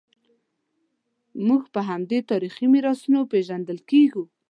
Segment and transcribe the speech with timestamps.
[1.47, 4.23] موږ په همدې تاریخي میراثونو پېژندل کېږو.